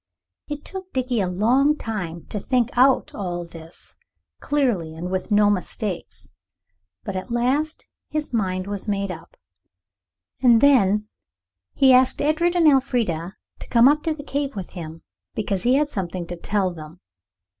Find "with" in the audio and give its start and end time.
5.11-5.29, 14.55-14.71